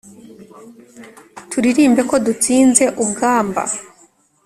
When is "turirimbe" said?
1.49-2.01